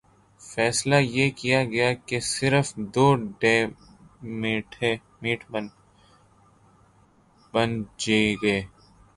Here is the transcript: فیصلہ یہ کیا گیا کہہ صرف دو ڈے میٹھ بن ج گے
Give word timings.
فیصلہ 0.41 0.95
یہ 1.07 1.29
کیا 1.37 1.59
گیا 1.63 1.89
کہہ 2.07 2.27
صرف 2.27 2.67
دو 2.93 3.07
ڈے 3.39 3.55
میٹھ 5.21 5.45
بن 7.53 7.69
ج 7.99 8.03
گے 8.41 8.57